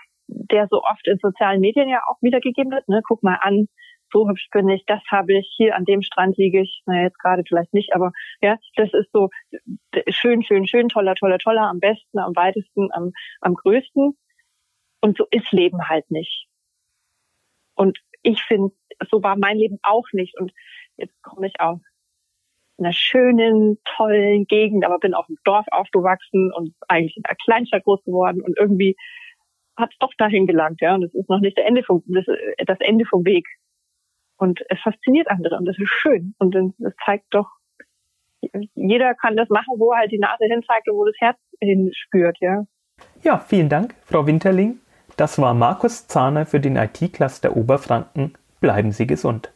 der 0.50 0.68
so 0.68 0.82
oft 0.82 1.06
in 1.06 1.18
sozialen 1.20 1.60
Medien 1.60 1.88
ja 1.88 2.02
auch 2.08 2.20
wiedergegeben 2.20 2.72
wird. 2.72 2.88
Ne? 2.88 3.02
Guck 3.06 3.22
mal 3.22 3.38
an, 3.40 3.66
so 4.12 4.28
hübsch 4.28 4.48
bin 4.50 4.68
ich, 4.68 4.84
das 4.86 5.00
habe 5.10 5.38
ich, 5.38 5.52
hier 5.56 5.76
an 5.76 5.84
dem 5.84 6.02
Strand 6.02 6.36
liege 6.36 6.62
ich, 6.62 6.82
naja, 6.86 7.04
jetzt 7.04 7.18
gerade 7.18 7.42
vielleicht 7.46 7.72
nicht, 7.72 7.94
aber 7.94 8.12
ja, 8.40 8.56
das 8.76 8.92
ist 8.92 9.10
so 9.12 9.28
schön, 10.08 10.42
schön, 10.42 10.66
schön, 10.66 10.88
toller, 10.88 11.14
toller, 11.14 11.38
toller, 11.38 11.68
am 11.68 11.78
besten, 11.78 12.18
am 12.18 12.34
weitesten, 12.34 12.88
am, 12.92 13.12
am 13.40 13.54
größten. 13.54 14.16
Und 15.00 15.16
so 15.16 15.26
ist 15.30 15.50
Leben 15.52 15.88
halt 15.88 16.10
nicht. 16.10 16.46
Und 17.74 17.98
ich 18.22 18.42
finde, 18.42 18.74
so 19.10 19.22
war 19.22 19.36
mein 19.36 19.56
Leben 19.56 19.78
auch 19.82 20.06
nicht. 20.12 20.38
Und 20.38 20.52
jetzt 20.96 21.14
komme 21.22 21.46
ich 21.46 21.58
aus 21.60 21.80
einer 22.78 22.92
schönen, 22.92 23.78
tollen 23.96 24.46
Gegend, 24.46 24.84
aber 24.84 24.98
bin 24.98 25.14
auf 25.14 25.26
dem 25.26 25.36
Dorf 25.44 25.66
aufgewachsen 25.70 26.52
und 26.52 26.74
eigentlich 26.88 27.16
in 27.16 27.24
einer 27.24 27.36
Kleinstadt 27.36 27.84
groß 27.84 28.02
geworden 28.04 28.42
und 28.42 28.58
irgendwie 28.58 28.96
hat 29.80 29.90
es 29.92 29.98
doch 29.98 30.12
dahin 30.18 30.46
gelangt, 30.46 30.80
ja. 30.80 30.94
Und 30.94 31.04
es 31.04 31.14
ist 31.14 31.28
noch 31.28 31.40
nicht 31.40 31.56
der 31.56 31.66
Ende 31.66 31.82
vom, 31.82 32.02
das, 32.06 32.24
das 32.66 32.78
Ende 32.80 33.04
vom 33.04 33.24
Weg. 33.24 33.46
Und 34.36 34.60
es 34.68 34.80
fasziniert 34.80 35.28
andere 35.28 35.58
und 35.58 35.66
das 35.66 35.78
ist 35.78 35.90
schön. 35.90 36.34
Und 36.38 36.54
das 36.54 36.94
zeigt 37.04 37.26
doch, 37.30 37.48
jeder 38.74 39.14
kann 39.14 39.36
das 39.36 39.48
machen, 39.50 39.74
wo 39.78 39.92
er 39.92 40.00
halt 40.00 40.12
die 40.12 40.18
Nase 40.18 40.44
hin 40.44 40.62
zeigt 40.66 40.88
und 40.88 40.96
wo 40.96 41.04
das 41.04 41.16
Herz 41.18 41.38
hinspürt, 41.60 42.38
ja. 42.40 42.64
Ja, 43.22 43.38
vielen 43.38 43.68
Dank, 43.68 43.94
Frau 44.04 44.26
Winterling. 44.26 44.78
Das 45.16 45.38
war 45.38 45.52
Markus 45.52 46.06
Zahner 46.06 46.46
für 46.46 46.60
den 46.60 46.76
IT-Cluster 46.76 47.56
Oberfranken. 47.56 48.32
Bleiben 48.60 48.92
Sie 48.92 49.06
gesund. 49.06 49.52